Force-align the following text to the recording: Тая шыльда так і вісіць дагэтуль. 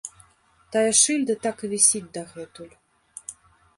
Тая 0.75 0.87
шыльда 1.01 1.35
так 1.45 1.57
і 1.67 1.69
вісіць 1.75 2.03
дагэтуль. 2.17 2.75